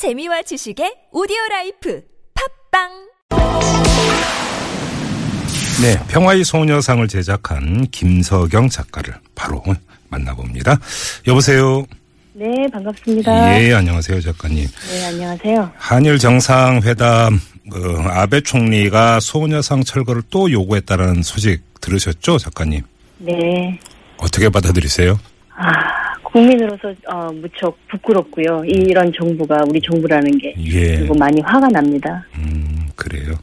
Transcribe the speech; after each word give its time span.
재미와 0.00 0.40
지식의 0.40 1.12
오디오 1.12 1.36
라이프 1.50 2.00
팟빵 2.72 2.88
네, 5.82 5.98
평화의 6.08 6.42
소녀상을 6.42 7.06
제작한 7.06 7.86
김서경 7.90 8.70
작가를 8.70 9.12
바로 9.34 9.62
만나봅니다. 10.08 10.78
여보세요. 11.26 11.84
네, 12.32 12.46
반갑습니다. 12.72 13.62
예, 13.62 13.74
안녕하세요, 13.74 14.22
작가님. 14.22 14.66
네, 14.90 15.04
안녕하세요. 15.04 15.70
한일 15.76 16.18
정상회담 16.18 17.38
그 17.70 18.02
아베 18.08 18.40
총리가 18.40 19.20
소녀상 19.20 19.84
철거를 19.84 20.22
또 20.30 20.50
요구했다는 20.50 21.22
소식 21.22 21.60
들으셨죠, 21.82 22.38
작가님? 22.38 22.80
네. 23.18 23.78
어떻게 24.16 24.48
받아들이세요? 24.48 25.20
아, 25.56 25.99
국민으로서 26.32 26.94
어, 27.08 27.30
무척 27.32 27.76
부끄럽고요. 27.88 28.62
이런 28.66 29.12
정부가 29.12 29.58
우리 29.68 29.80
정부라는 29.80 30.38
게 30.38 30.54
예. 30.58 30.96
그리고 30.96 31.14
많이 31.14 31.40
화가 31.40 31.68
납니다. 31.68 32.24
음, 32.36 32.88
그래요. 32.96 33.34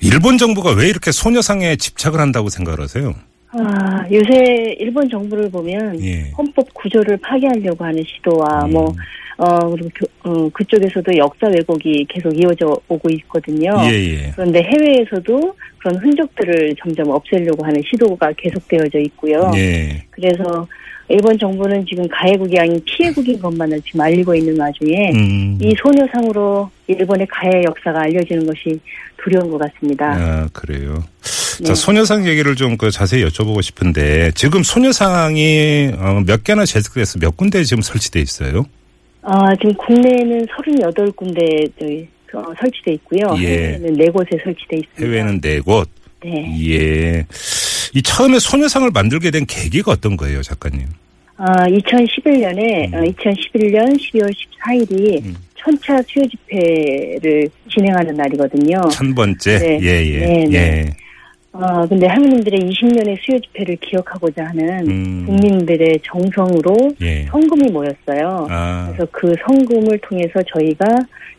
일본 0.00 0.38
정부가 0.38 0.72
왜 0.72 0.88
이렇게 0.88 1.12
소녀상에 1.12 1.76
집착을 1.76 2.18
한다고 2.18 2.48
생각을 2.48 2.80
하세요? 2.80 3.14
아, 3.52 4.04
요새 4.10 4.76
일본 4.78 5.08
정부를 5.08 5.50
보면 5.50 6.00
예. 6.02 6.30
헌법 6.36 6.72
구조를 6.74 7.16
파괴하려고 7.18 7.84
하는 7.84 8.02
시도와 8.04 8.64
음. 8.64 8.70
뭐 8.72 8.94
어, 9.38 9.70
그리고 9.70 9.88
교- 9.94 10.30
어, 10.30 10.48
그쪽에서도 10.50 11.16
역사 11.16 11.46
왜곡이 11.48 12.06
계속 12.10 12.30
이어져 12.38 12.76
오고 12.88 13.08
있거든요. 13.10 13.72
예, 13.84 13.88
예. 13.94 14.32
그런데 14.36 14.62
해외에서도 14.62 15.56
그런 15.78 15.96
흔적들을 15.96 16.74
점점 16.78 17.08
없애려고 17.10 17.64
하는 17.64 17.82
시도가 17.90 18.32
계속되어져 18.36 18.98
있고요. 18.98 19.50
예. 19.56 20.02
그래서 20.10 20.68
일본 21.10 21.38
정부는 21.38 21.84
지금 21.86 22.06
가해국이 22.08 22.58
아닌 22.58 22.80
피해국인 22.84 23.40
것만을 23.40 23.80
지금 23.82 24.00
알리고 24.00 24.34
있는 24.34 24.58
와중에 24.58 25.10
음. 25.14 25.58
이 25.60 25.74
소녀상으로 25.82 26.70
일본의 26.86 27.26
가해 27.28 27.62
역사가 27.64 28.02
알려지는 28.02 28.46
것이 28.46 28.78
두려운 29.22 29.50
것 29.50 29.58
같습니다. 29.58 30.12
아, 30.12 30.48
그래요. 30.52 31.02
네. 31.60 31.64
자, 31.64 31.74
소녀상 31.74 32.26
얘기를 32.26 32.56
좀 32.56 32.76
그 32.78 32.90
자세히 32.90 33.22
여쭤보고 33.24 33.60
싶은데 33.62 34.30
지금 34.34 34.62
소녀상이 34.62 35.90
어, 35.98 36.22
몇 36.24 36.44
개나 36.44 36.64
제작돼서 36.64 37.18
몇 37.18 37.36
군데 37.36 37.62
지금 37.64 37.82
설치돼 37.82 38.20
있어요? 38.20 38.64
아, 39.22 39.54
지금 39.56 39.74
국내에는 39.74 40.46
38군데 40.46 42.06
어, 42.32 42.42
설치돼 42.58 42.92
있고요. 42.92 43.34
예. 43.42 43.46
해외에는 43.46 43.96
4곳에 43.98 44.42
설치돼 44.42 44.76
있습니다. 44.78 45.04
해외는 45.04 45.40
네 45.40 45.60
곳. 45.60 45.88
네. 46.24 46.70
예. 46.70 47.26
이 47.94 48.02
처음에 48.02 48.38
소녀상을 48.38 48.90
만들게 48.92 49.30
된 49.30 49.46
계기가 49.46 49.92
어떤 49.92 50.16
거예요, 50.16 50.42
작가님? 50.42 50.86
아, 51.36 51.66
2011년에 51.66 52.92
음. 52.92 53.04
2011년 53.12 53.98
12월 53.98 54.30
14일이 54.30 55.24
음. 55.24 55.34
천차 55.56 56.00
수요 56.02 56.24
집회를 56.26 57.48
진행하는 57.72 58.14
날이거든요. 58.14 58.80
천 58.90 59.14
번째. 59.14 59.58
네. 59.58 59.78
예, 59.82 60.06
예. 60.06 60.18
네, 60.18 60.44
네. 60.48 60.56
예. 60.56 60.96
아, 61.52 61.84
근데 61.86 62.06
할머님들의 62.06 62.60
20년의 62.60 63.18
수요 63.24 63.38
집회를 63.40 63.76
기억하고자 63.76 64.44
하는 64.46 64.88
음. 64.88 65.26
국민들의 65.26 66.00
정성으로 66.04 66.94
예. 67.02 67.24
성금이 67.26 67.70
모였어요. 67.72 68.46
아. 68.48 68.86
그래서 68.86 69.10
그 69.10 69.34
성금을 69.44 69.98
통해서 69.98 70.40
저희가 70.54 70.86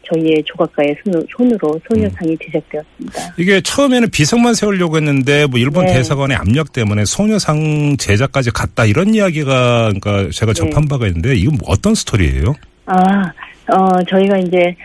저희의 0.03 0.43
조각가의 0.45 0.97
손으로, 1.37 1.79
소녀상이 1.87 2.37
제작되었습니다. 2.43 3.35
이게 3.37 3.61
처음에는 3.61 4.09
비석만 4.09 4.53
세우려고 4.53 4.97
했는데 4.97 5.45
뭐 5.45 5.59
일본 5.59 5.85
네. 5.85 5.93
대사관의 5.93 6.35
압력 6.35 6.73
때문에 6.73 7.05
소녀상 7.05 7.95
제작까지 7.97 8.51
갔다 8.51 8.85
이런 8.85 9.13
이야기가 9.13 9.93
그러니까 9.93 10.29
제가 10.31 10.53
네. 10.53 10.59
접한 10.59 10.87
바가 10.89 11.07
있는데 11.07 11.35
이건 11.35 11.57
뭐 11.61 11.69
어떤 11.69 11.95
스토리예요? 11.95 12.55
아, 12.87 13.31
어, 13.67 14.03
저희가 14.09 14.37
이제 14.39 14.75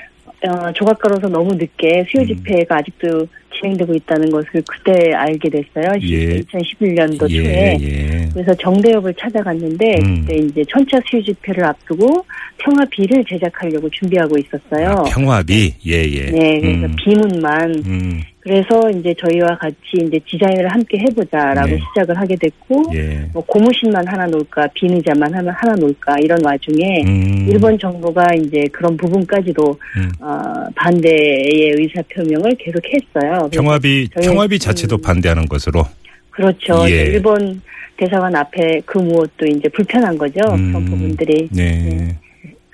어, 0.42 0.72
조각가로서 0.72 1.28
너무 1.28 1.54
늦게 1.54 2.06
수요 2.10 2.22
음. 2.22 2.26
집회가 2.26 2.76
아직도 2.76 3.26
진행되고 3.58 3.94
있다는 3.94 4.30
것을 4.30 4.62
그때 4.68 5.12
알게 5.14 5.48
됐어요. 5.48 5.92
예. 6.02 6.40
2011년도 6.40 7.30
예, 7.30 7.42
초에. 7.42 7.76
예. 7.80 8.28
그래서 8.32 8.54
정대협을 8.54 9.14
찾아갔는데 9.14 9.94
음. 10.04 10.20
그때 10.20 10.36
이제 10.36 10.62
천차 10.68 10.98
수요 11.08 11.22
집회를 11.22 11.64
앞두고 11.64 12.26
평화비를 12.58 13.24
제작하려고 13.28 13.88
준비하고 13.90 14.36
있었어요. 14.38 14.90
아, 14.90 15.02
평화비. 15.04 15.74
예, 15.86 15.92
예. 16.04 16.30
네, 16.30 16.60
그래서 16.60 16.86
음. 16.86 16.96
비문만 16.96 17.82
음. 17.86 18.20
그래서 18.46 18.88
이제 18.90 19.12
저희와 19.18 19.58
같이 19.58 19.76
이제 19.94 20.20
디자인을 20.24 20.68
함께 20.68 20.98
해보자라고 20.98 21.66
네. 21.68 21.78
시작을 21.80 22.16
하게 22.16 22.36
됐고 22.36 22.84
예. 22.94 23.28
뭐 23.32 23.44
고무신만 23.44 24.06
하나 24.06 24.24
놓을까 24.26 24.68
비느자만 24.72 25.34
하나 25.34 25.50
하나 25.50 25.74
놓을까 25.74 26.14
이런 26.22 26.38
와중에 26.44 27.02
음. 27.08 27.48
일본 27.50 27.76
정부가 27.76 28.24
이제 28.34 28.62
그런 28.70 28.96
부분까지도 28.96 29.76
음. 29.96 30.12
어, 30.20 30.64
반대의 30.76 31.74
의사 31.76 32.00
표명을 32.14 32.56
계속했어요. 32.56 33.48
평화비 33.50 34.10
평화비 34.22 34.60
자체도 34.60 34.94
음. 34.94 35.02
반대하는 35.02 35.46
것으로. 35.46 35.82
그렇죠. 36.30 36.88
예. 36.88 37.06
일본 37.06 37.60
대사관 37.96 38.36
앞에 38.36 38.80
그 38.86 38.98
무엇도 38.98 39.44
이제 39.46 39.68
불편한 39.70 40.16
거죠. 40.16 40.38
음. 40.52 40.68
그런 40.68 40.84
부분들이. 40.84 41.48
네. 41.50 41.82
네. 41.82 42.16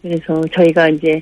그래서 0.03 0.43
저희가 0.53 0.89
이제 0.89 1.21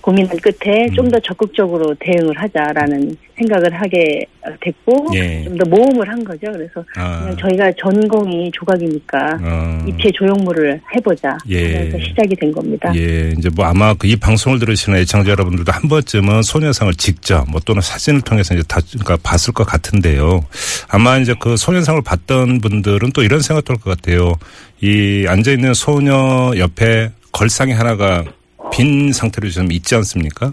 고민한 0.00 0.36
끝에 0.38 0.86
음. 0.86 0.94
좀더 0.94 1.20
적극적으로 1.20 1.94
대응을 2.00 2.36
하자라는 2.36 3.16
생각을 3.36 3.72
하게 3.72 4.24
됐고 4.60 5.06
예. 5.14 5.44
좀더 5.44 5.64
모험을 5.70 6.08
한 6.08 6.24
거죠. 6.24 6.50
그래서 6.50 6.84
아. 6.96 7.20
그냥 7.20 7.36
저희가 7.36 7.70
전공이 7.78 8.50
조각이니까 8.52 9.38
어. 9.40 9.84
입체 9.86 10.10
조형물을 10.12 10.80
해보자 10.96 11.38
예. 11.50 11.76
하면서 11.76 11.98
시작이 12.00 12.34
된 12.34 12.50
겁니다. 12.50 12.92
예, 12.96 13.32
이제 13.38 13.48
뭐 13.54 13.64
아마 13.66 13.94
그 13.94 14.08
이 14.08 14.16
방송을 14.16 14.58
들으시는 14.58 14.98
애청자 14.98 15.30
여러분들도 15.30 15.70
한 15.70 15.88
번쯤은 15.88 16.42
소녀상을 16.42 16.92
직접 16.94 17.48
뭐 17.48 17.60
또는 17.64 17.80
사진을 17.80 18.22
통해서 18.22 18.54
이제 18.54 18.62
다 18.68 18.80
그러니까 18.90 19.16
봤을 19.22 19.54
것 19.54 19.64
같은데요. 19.64 20.44
아마 20.88 21.16
이제 21.18 21.34
그 21.38 21.56
소녀상을 21.56 22.02
봤던 22.02 22.60
분들은 22.60 23.12
또 23.12 23.22
이런 23.22 23.40
생각도 23.40 23.74
할 23.74 23.78
것 23.78 23.90
같아요. 24.00 24.34
이 24.80 25.26
앉아 25.28 25.52
있는 25.52 25.74
소녀 25.74 26.52
옆에 26.58 27.10
걸상이 27.32 27.72
하나가 27.72 28.24
빈 28.72 29.12
상태로 29.12 29.48
지금 29.48 29.72
있지 29.72 29.94
않습니까? 29.96 30.52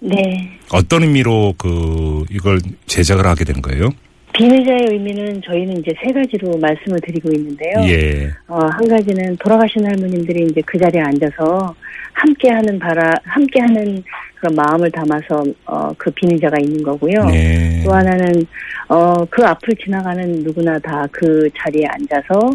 네. 0.00 0.50
어떤 0.72 1.02
의미로 1.02 1.54
그 1.58 2.24
이걸 2.30 2.58
제작을 2.86 3.26
하게 3.26 3.44
된 3.44 3.60
거예요? 3.60 3.90
비의자의 4.32 4.86
의미는 4.92 5.42
저희는 5.44 5.78
이제 5.78 5.92
세 6.02 6.12
가지로 6.12 6.56
말씀을 6.58 6.98
드리고 7.00 7.30
있는데요. 7.32 7.74
예. 7.88 8.30
어, 8.46 8.58
한 8.64 8.88
가지는 8.88 9.36
돌아가신 9.38 9.84
할머님들이 9.84 10.46
이제 10.50 10.62
그 10.64 10.78
자리에 10.78 11.02
앉아서 11.02 11.74
함께하는 12.12 12.78
바라, 12.78 13.12
함께하는 13.24 14.02
그런 14.36 14.54
마음을 14.54 14.90
담아서 14.90 15.42
어, 15.66 15.92
그 15.98 16.10
비의자가 16.12 16.56
있는 16.60 16.82
거고요. 16.82 17.24
네. 17.26 17.82
또 17.84 17.92
하나는 17.92 18.46
어, 18.88 19.24
그 19.26 19.44
앞을 19.44 19.74
지나가는 19.84 20.42
누구나 20.44 20.78
다 20.78 21.06
그 21.12 21.48
자리에 21.58 21.84
앉아서 21.86 22.50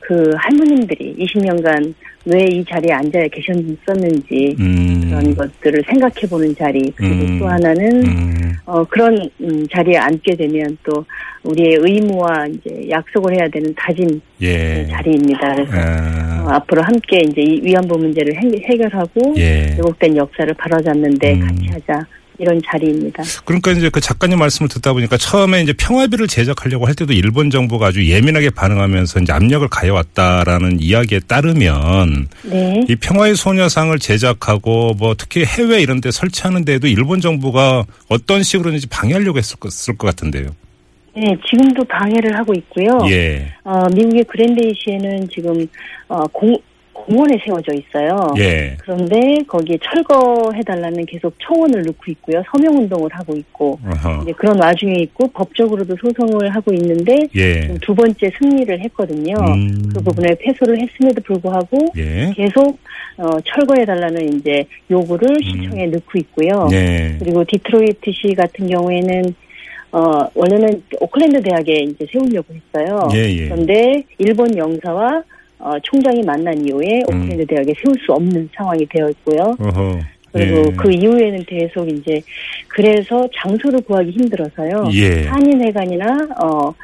그 0.00 0.32
할머님들이 0.36 1.16
20년간 1.18 1.94
왜 2.26 2.54
이 2.54 2.64
자리에 2.64 2.92
앉아 2.92 3.28
계셨었는지 3.28 4.56
음. 4.60 5.00
그런 5.08 5.34
것들을 5.34 5.82
생각해 5.86 6.20
보는 6.30 6.54
자리 6.54 6.90
그리고 6.94 7.24
음. 7.24 7.38
또 7.38 7.48
하나는 7.48 8.06
음. 8.06 8.52
어, 8.64 8.84
그런 8.84 9.28
음, 9.40 9.66
자리에 9.70 9.96
앉게 9.96 10.36
되면 10.36 10.78
또 10.84 11.04
우리의 11.42 11.78
의무와 11.80 12.46
이제 12.46 12.88
약속을 12.88 13.34
해야 13.34 13.48
되는 13.48 13.74
다짐 13.76 14.20
예. 14.40 14.86
자리입니다. 14.88 15.54
그래서 15.54 15.72
아. 15.74 16.44
어, 16.46 16.50
앞으로 16.54 16.82
함께 16.82 17.18
이제 17.28 17.42
이 17.42 17.60
위안부 17.62 17.98
문제를 17.98 18.34
해, 18.36 18.48
해결하고 18.64 19.34
예. 19.36 19.74
왜곡된 19.76 20.16
역사를 20.16 20.52
바로잡는데 20.54 21.34
음. 21.34 21.40
같이 21.40 21.66
하자 21.72 22.06
이런 22.44 22.60
자리입니다. 22.70 23.22
그러니까 23.46 23.72
이제 23.72 23.88
그 23.88 24.00
작가님 24.00 24.38
말씀을 24.38 24.68
듣다 24.68 24.92
보니까 24.92 25.16
처음에 25.16 25.62
이제 25.62 25.72
평화비를 25.72 26.28
제작하려고 26.28 26.86
할 26.86 26.94
때도 26.94 27.14
일본 27.14 27.48
정부가 27.48 27.86
아주 27.86 28.06
예민하게 28.06 28.50
반응하면서 28.50 29.20
이제 29.20 29.32
압력을 29.32 29.66
가해왔다라는 29.68 30.80
이야기에 30.80 31.20
따르면 31.26 32.28
네. 32.42 32.84
이 32.88 32.96
평화의 32.96 33.36
소녀상을 33.36 33.98
제작하고 33.98 34.94
뭐 34.98 35.14
특히 35.16 35.44
해외 35.44 35.80
이런 35.80 36.02
데 36.02 36.10
설치하는 36.10 36.66
데도 36.66 36.86
일본 36.86 37.20
정부가 37.20 37.84
어떤 38.10 38.42
식으로든지 38.42 38.88
방해하려고 38.88 39.38
했을 39.38 39.58
것, 39.58 39.70
것 39.96 40.06
같은데요. 40.06 40.48
네, 41.16 41.36
지금도 41.48 41.84
방해를 41.84 42.36
하고 42.36 42.52
있고요. 42.54 42.98
예. 43.08 43.46
어, 43.62 43.88
미국의 43.94 44.24
그랜데이시에는 44.24 45.28
지금 45.28 45.66
어, 46.08 46.20
공, 46.32 46.56
공원에 47.04 47.38
세워져 47.44 47.72
있어요. 47.74 48.34
예. 48.38 48.76
그런데 48.80 49.38
거기에 49.46 49.76
철거해달라는 49.82 51.04
계속 51.06 51.34
청원을 51.40 51.82
넣고 51.82 51.98
있고요. 52.08 52.42
서명 52.50 52.78
운동을 52.78 53.10
하고 53.12 53.36
있고 53.36 53.78
어허. 53.84 54.22
이제 54.22 54.32
그런 54.32 54.60
와중에 54.60 54.94
있고 55.02 55.28
법적으로도 55.28 55.96
소송을 55.96 56.54
하고 56.54 56.72
있는데 56.72 57.14
예. 57.36 57.74
두 57.82 57.94
번째 57.94 58.30
승리를 58.38 58.80
했거든요. 58.80 59.34
음. 59.38 59.90
그 59.94 60.02
부분에 60.02 60.34
패소를 60.40 60.78
했음에도 60.80 61.20
불구하고 61.22 61.92
예. 61.96 62.32
계속 62.34 62.78
어, 63.18 63.40
철거해달라는 63.44 64.34
이제 64.34 64.64
요구를 64.90 65.36
시청에 65.42 65.86
넣고 65.86 66.18
있고요. 66.18 66.64
음. 66.64 66.68
네. 66.70 67.16
그리고 67.18 67.44
디트로이트시 67.44 68.34
같은 68.34 68.66
경우에는 68.66 69.34
어, 69.92 70.28
원래는 70.34 70.82
오클랜드 71.00 71.40
대학에 71.42 71.84
이제 71.84 72.04
세우려고 72.10 72.52
했어요. 72.52 73.08
예, 73.14 73.30
예. 73.30 73.48
그런데 73.48 74.02
일본 74.18 74.56
영사와 74.56 75.22
어, 75.64 75.78
총장이 75.82 76.22
만난 76.22 76.54
이후에 76.66 77.02
음. 77.10 77.22
오클랜드 77.22 77.46
대학에 77.46 77.72
세울 77.82 77.96
수 78.04 78.12
없는 78.12 78.48
상황이 78.54 78.86
되어 78.86 79.08
있고요. 79.10 79.56
어허. 79.58 79.98
그리고 80.32 80.58
예. 80.58 80.76
그 80.76 80.90
이후에는 80.92 81.44
계속 81.44 81.88
이제 81.88 82.20
그래서 82.68 83.26
장소를 83.36 83.80
구하기 83.82 84.10
힘들어서요. 84.10 84.88
예. 84.92 85.26
한인회관이나 85.26 86.28
어 86.42 86.74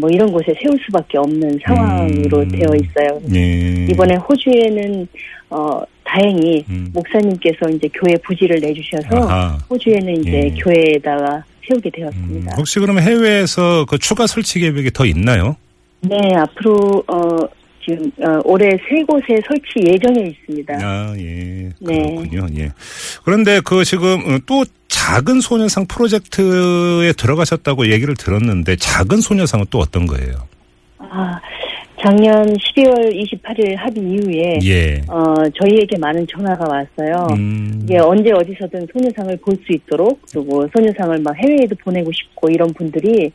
뭐 0.00 0.08
이런 0.10 0.30
곳에 0.32 0.54
세울 0.62 0.78
수밖에 0.84 1.18
없는 1.18 1.58
상황으로 1.66 2.38
음. 2.40 2.48
되어 2.48 2.68
있어요. 2.80 3.20
예. 3.34 3.86
이번에 3.90 4.14
호주에는 4.16 5.06
어 5.50 5.82
다행히 6.04 6.64
음. 6.70 6.90
목사님께서 6.94 7.68
이제 7.70 7.88
교회 7.92 8.14
부지를 8.24 8.58
내주셔서 8.60 9.28
아하. 9.28 9.58
호주에는 9.68 10.20
이제 10.20 10.32
예. 10.44 10.54
교회에다가 10.54 11.44
세우게 11.68 11.90
음, 11.90 12.00
되었습니다. 12.00 12.54
혹시 12.56 12.80
그러면 12.80 13.02
해외에서 13.02 13.84
그 13.88 13.98
추가 13.98 14.26
설치 14.26 14.60
계획이 14.60 14.90
더 14.92 15.04
있나요? 15.04 15.56
네, 16.00 16.16
앞으로 16.36 17.04
어 17.06 17.36
지금 17.84 18.10
어, 18.24 18.40
올해 18.44 18.70
세 18.88 19.02
곳에 19.04 19.38
설치 19.46 19.92
예정에 19.92 20.28
있습니다. 20.28 20.74
아, 20.80 21.14
예. 21.18 21.70
네. 21.80 22.16
그렇군요. 22.16 22.46
예. 22.58 22.72
그런데 23.24 23.60
그 23.64 23.84
지금 23.84 24.20
어, 24.26 24.38
또 24.46 24.64
작은 24.88 25.40
소녀상 25.40 25.86
프로젝트에 25.86 27.12
들어가셨다고 27.12 27.90
얘기를 27.90 28.14
들었는데 28.14 28.76
작은 28.76 29.20
소녀상은 29.20 29.66
또 29.70 29.78
어떤 29.78 30.06
거예요? 30.06 30.34
아, 30.98 31.40
작년 32.02 32.44
12월 32.56 33.14
28일 33.14 33.76
합의 33.76 34.02
이후에 34.02 34.58
예. 34.64 35.00
어 35.08 35.34
저희에게 35.60 35.96
많은 35.98 36.26
전화가 36.26 36.64
왔어요. 36.68 37.28
음. 37.36 37.80
이게 37.84 37.98
언제 37.98 38.32
어디서든 38.32 38.86
소녀상을 38.92 39.36
볼 39.38 39.56
수 39.64 39.72
있도록 39.72 40.20
그리고 40.32 40.66
소녀상을 40.74 41.18
막 41.20 41.36
해외에도 41.36 41.76
보내고 41.84 42.10
싶고 42.12 42.48
이런 42.50 42.72
분들이 42.74 43.30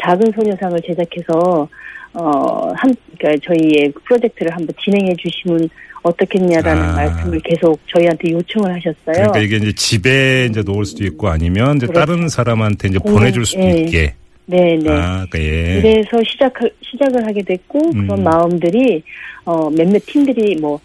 작은 0.00 0.30
소녀상을 0.36 0.78
제작해서 0.86 1.68
어 2.14 2.72
한 2.76 2.94
그러니까 3.18 3.40
저희의 3.48 3.92
프로젝트를 4.04 4.52
한번 4.52 4.68
진행해 4.84 5.14
주시면 5.16 5.68
어떻겠냐라는 6.02 6.82
아. 6.82 6.92
말씀을 6.94 7.40
계속 7.40 7.78
저희한테 7.94 8.30
요청을 8.32 8.72
하셨어요. 8.74 8.94
그러니까 9.32 9.38
이게 9.40 9.56
이제 9.56 9.72
집에 9.72 10.46
이제 10.50 10.62
놓을 10.62 10.84
수도 10.84 11.04
있고 11.04 11.28
아니면 11.28 11.76
이제 11.76 11.86
그렇죠. 11.86 12.06
다른 12.06 12.28
사람한테 12.28 12.88
이제 12.88 12.98
공연, 12.98 13.18
보내줄 13.18 13.46
수도 13.46 13.62
예. 13.62 13.70
있게. 13.82 14.14
네, 14.46 14.76
네. 14.76 14.90
아, 14.90 15.26
그러니까 15.30 15.38
예. 15.38 15.80
그래서 15.80 16.18
시작 16.26 16.52
시작을 16.82 17.26
하게 17.26 17.42
됐고 17.42 17.78
음. 17.94 18.06
그런 18.06 18.22
마음들이 18.24 19.02
어 19.44 19.70
몇몇 19.70 20.00
팀들이 20.06 20.56
뭐 20.60 20.80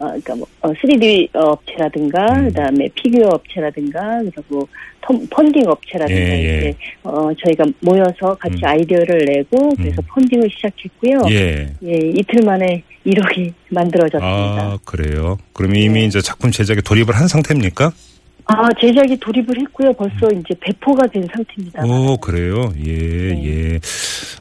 어, 0.00 0.04
그러니까 0.06 0.36
뭐, 0.36 0.46
어, 0.60 0.72
3D 0.74 1.28
업체라든가, 1.34 2.24
음. 2.34 2.44
그다음에 2.44 2.88
피규어 2.94 3.30
업체라든가, 3.32 4.20
그리고 4.32 4.68
턴- 5.00 5.26
펀딩 5.28 5.64
업체라든가, 5.66 6.20
예, 6.22 6.44
예. 6.44 6.58
이제, 6.58 6.74
어, 7.02 7.30
저희가 7.44 7.64
모여서 7.80 8.32
같이 8.38 8.58
음. 8.62 8.64
아이디어를 8.64 9.24
내고, 9.24 9.70
그래서 9.74 10.00
음. 10.00 10.06
펀딩을 10.14 10.48
시작했고요. 10.54 11.22
예. 11.32 11.66
예, 11.82 11.96
이틀 12.16 12.44
만에 12.44 12.84
1억이 13.04 13.52
만들어졌습니다. 13.70 14.22
아, 14.22 14.78
그래요. 14.84 15.36
그럼 15.52 15.74
이미 15.74 16.02
네. 16.02 16.04
이제 16.06 16.20
작품 16.20 16.52
제작에 16.52 16.76
돌입을 16.80 17.16
한 17.16 17.26
상태입니까? 17.26 17.90
아, 18.48 18.68
제작이 18.80 19.18
돌입을 19.18 19.60
했고요. 19.60 19.92
벌써 19.92 20.26
이제 20.32 20.54
배포가 20.60 21.06
된 21.06 21.26
상태입니다. 21.34 21.84
오, 21.84 22.16
그래요. 22.16 22.72
예, 22.84 22.92
네. 23.34 23.44
예. 23.44 23.78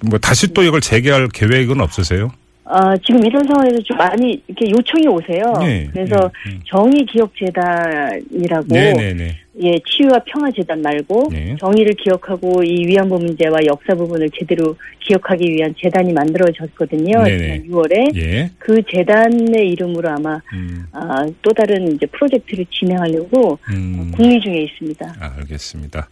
뭐 0.09 0.17
다시 0.17 0.53
또 0.53 0.63
이걸 0.63 0.79
재개할 0.79 1.27
계획은 1.33 1.81
없으세요? 1.81 2.31
아, 2.63 2.95
지금 3.05 3.25
이런 3.25 3.43
상황에서 3.45 3.81
좀 3.83 3.97
많이 3.97 4.41
이렇게 4.47 4.69
요청이 4.71 5.07
오세요. 5.07 5.53
네, 5.59 5.89
그래서 5.91 6.15
네, 6.45 6.51
네. 6.51 6.59
정의기억재단이라고 6.67 8.65
네, 8.69 8.93
네, 8.93 9.13
네. 9.13 9.37
예, 9.59 9.73
치유와 9.87 10.19
평화 10.27 10.51
재단 10.51 10.81
말고 10.81 11.29
네. 11.31 11.55
정의를 11.59 11.93
기억하고 11.95 12.61
이 12.63 12.85
위안부 12.85 13.17
문제와 13.17 13.57
역사 13.65 13.95
부분을 13.95 14.29
제대로 14.37 14.75
기억하기 14.99 15.45
위한 15.51 15.73
재단이 15.81 16.13
만들어졌거든요. 16.13 17.23
네네. 17.23 17.37
지난 17.37 17.63
6월에 17.63 18.15
예. 18.17 18.51
그 18.59 18.81
재단의 18.93 19.69
이름으로 19.69 20.09
아마 20.09 20.39
음, 20.53 20.85
아, 20.91 21.25
또 21.41 21.51
다른 21.53 21.95
이제 21.95 22.05
프로젝트를 22.07 22.65
진행하려고 22.71 23.57
음. 23.73 24.11
궁리 24.15 24.39
중에 24.41 24.63
있습니다. 24.63 25.15
아, 25.19 25.33
알겠습니다. 25.37 26.07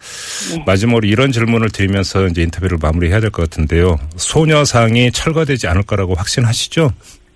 네. 0.55 0.63
마지막으로 0.65 1.07
이런 1.07 1.31
질문을 1.31 1.69
드리면서 1.69 2.25
이제 2.27 2.41
인터뷰를 2.41 2.77
마무리해야 2.81 3.19
될 3.19 3.29
것 3.29 3.49
같은데요. 3.49 3.97
소녀상이 4.15 5.11
철거되지 5.11 5.67
않을 5.67 5.83
거라고 5.83 6.13
확신하시죠? 6.15 6.91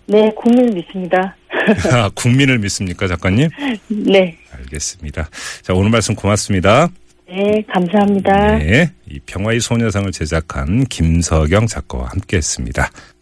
네, 0.07 0.31
국민을 0.35 0.73
믿습니다. 0.73 1.35
아, 1.91 2.09
국민을 2.15 2.59
믿습니까, 2.59 3.07
작가님? 3.07 3.49
네, 3.87 4.37
알겠습니다. 4.51 5.29
자, 5.61 5.73
오늘 5.73 5.89
말씀 5.89 6.15
고맙습니다. 6.15 6.89
네, 7.27 7.63
감사합니다. 7.71 8.57
네. 8.57 8.91
이 9.07 9.19
평화의 9.25 9.59
소녀상을 9.59 10.11
제작한 10.11 10.83
김서경 10.85 11.67
작가와 11.67 12.07
함께 12.07 12.37
했습니다. 12.37 12.89